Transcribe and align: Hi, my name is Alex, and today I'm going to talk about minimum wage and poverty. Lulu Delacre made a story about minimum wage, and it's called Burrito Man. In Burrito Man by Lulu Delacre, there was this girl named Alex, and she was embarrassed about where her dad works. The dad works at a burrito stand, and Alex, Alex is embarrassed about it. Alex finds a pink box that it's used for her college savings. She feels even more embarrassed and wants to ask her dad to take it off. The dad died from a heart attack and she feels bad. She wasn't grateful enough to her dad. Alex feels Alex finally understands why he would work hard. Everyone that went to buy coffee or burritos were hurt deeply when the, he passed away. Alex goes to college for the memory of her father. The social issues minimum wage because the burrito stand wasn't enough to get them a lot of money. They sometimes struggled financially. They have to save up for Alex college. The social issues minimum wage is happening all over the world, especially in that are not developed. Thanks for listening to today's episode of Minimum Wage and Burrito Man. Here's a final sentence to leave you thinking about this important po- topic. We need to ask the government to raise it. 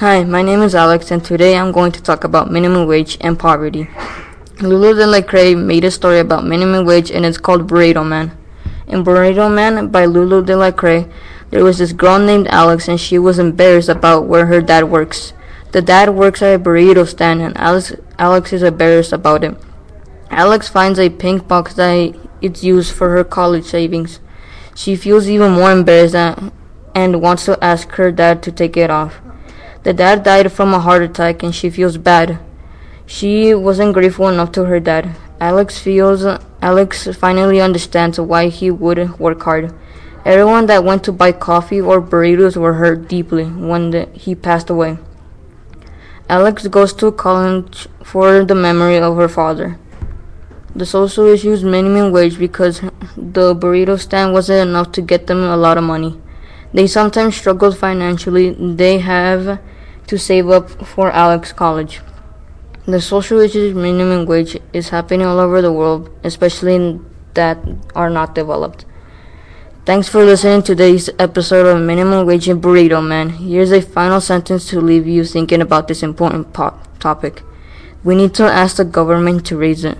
Hi, 0.00 0.24
my 0.24 0.42
name 0.42 0.60
is 0.60 0.74
Alex, 0.74 1.10
and 1.10 1.24
today 1.24 1.56
I'm 1.56 1.72
going 1.72 1.90
to 1.92 2.02
talk 2.02 2.22
about 2.22 2.50
minimum 2.50 2.86
wage 2.86 3.16
and 3.22 3.38
poverty. 3.38 3.88
Lulu 4.60 4.92
Delacre 4.92 5.56
made 5.56 5.84
a 5.84 5.90
story 5.90 6.18
about 6.18 6.44
minimum 6.44 6.84
wage, 6.84 7.10
and 7.10 7.24
it's 7.24 7.38
called 7.38 7.66
Burrito 7.66 8.06
Man. 8.06 8.36
In 8.86 9.02
Burrito 9.02 9.50
Man 9.50 9.88
by 9.88 10.04
Lulu 10.04 10.44
Delacre, 10.44 11.10
there 11.48 11.64
was 11.64 11.78
this 11.78 11.94
girl 11.94 12.18
named 12.18 12.46
Alex, 12.48 12.88
and 12.88 13.00
she 13.00 13.18
was 13.18 13.38
embarrassed 13.38 13.88
about 13.88 14.26
where 14.26 14.44
her 14.44 14.60
dad 14.60 14.90
works. 14.90 15.32
The 15.72 15.80
dad 15.80 16.10
works 16.10 16.42
at 16.42 16.60
a 16.60 16.62
burrito 16.62 17.08
stand, 17.08 17.40
and 17.40 17.56
Alex, 17.56 17.94
Alex 18.18 18.52
is 18.52 18.62
embarrassed 18.62 19.14
about 19.14 19.44
it. 19.44 19.56
Alex 20.28 20.68
finds 20.68 20.98
a 20.98 21.08
pink 21.08 21.48
box 21.48 21.72
that 21.72 22.14
it's 22.42 22.62
used 22.62 22.92
for 22.94 23.12
her 23.12 23.24
college 23.24 23.64
savings. 23.64 24.20
She 24.74 24.94
feels 24.94 25.26
even 25.26 25.52
more 25.52 25.72
embarrassed 25.72 26.14
and 26.94 27.22
wants 27.22 27.46
to 27.46 27.64
ask 27.64 27.88
her 27.92 28.12
dad 28.12 28.42
to 28.42 28.52
take 28.52 28.76
it 28.76 28.90
off. 28.90 29.22
The 29.86 29.92
dad 29.92 30.24
died 30.24 30.50
from 30.50 30.74
a 30.74 30.80
heart 30.80 31.02
attack 31.02 31.44
and 31.44 31.54
she 31.54 31.70
feels 31.70 31.96
bad. 31.96 32.40
She 33.06 33.54
wasn't 33.54 33.94
grateful 33.94 34.28
enough 34.28 34.50
to 34.58 34.64
her 34.64 34.80
dad. 34.80 35.14
Alex 35.40 35.78
feels 35.78 36.26
Alex 36.60 37.06
finally 37.16 37.60
understands 37.60 38.18
why 38.18 38.48
he 38.48 38.68
would 38.68 39.16
work 39.20 39.44
hard. 39.44 39.72
Everyone 40.24 40.66
that 40.66 40.82
went 40.82 41.04
to 41.04 41.12
buy 41.12 41.30
coffee 41.30 41.80
or 41.80 42.02
burritos 42.02 42.56
were 42.56 42.72
hurt 42.72 43.06
deeply 43.06 43.44
when 43.44 43.92
the, 43.92 44.06
he 44.12 44.34
passed 44.34 44.70
away. 44.70 44.98
Alex 46.28 46.66
goes 46.66 46.92
to 46.94 47.12
college 47.12 47.86
for 48.02 48.44
the 48.44 48.56
memory 48.56 48.98
of 48.98 49.16
her 49.16 49.28
father. 49.28 49.78
The 50.74 50.84
social 50.84 51.26
issues 51.26 51.62
minimum 51.62 52.10
wage 52.10 52.40
because 52.40 52.80
the 53.16 53.54
burrito 53.54 54.00
stand 54.00 54.32
wasn't 54.32 54.68
enough 54.68 54.90
to 54.98 55.00
get 55.00 55.28
them 55.28 55.44
a 55.44 55.56
lot 55.56 55.78
of 55.78 55.84
money. 55.84 56.20
They 56.74 56.88
sometimes 56.88 57.36
struggled 57.36 57.78
financially. 57.78 58.50
They 58.50 58.98
have 58.98 59.60
to 60.06 60.18
save 60.18 60.48
up 60.48 60.70
for 60.70 61.10
Alex 61.10 61.52
college. 61.52 62.00
The 62.86 63.00
social 63.00 63.40
issues 63.40 63.74
minimum 63.74 64.26
wage 64.26 64.58
is 64.72 64.90
happening 64.90 65.26
all 65.26 65.40
over 65.40 65.60
the 65.60 65.72
world, 65.72 66.10
especially 66.22 66.76
in 66.76 67.04
that 67.34 67.58
are 67.94 68.10
not 68.10 68.34
developed. 68.34 68.84
Thanks 69.84 70.08
for 70.08 70.24
listening 70.24 70.62
to 70.62 70.74
today's 70.74 71.10
episode 71.18 71.66
of 71.66 71.80
Minimum 71.80 72.26
Wage 72.26 72.48
and 72.48 72.60
Burrito 72.60 73.06
Man. 73.06 73.30
Here's 73.30 73.70
a 73.70 73.80
final 73.80 74.20
sentence 74.20 74.68
to 74.70 74.80
leave 74.80 75.06
you 75.06 75.24
thinking 75.24 75.60
about 75.60 75.86
this 75.86 76.02
important 76.02 76.52
po- 76.52 76.76
topic. 76.98 77.42
We 78.02 78.16
need 78.16 78.34
to 78.34 78.44
ask 78.44 78.78
the 78.78 78.84
government 78.84 79.46
to 79.46 79.56
raise 79.56 79.84
it. 79.84 79.98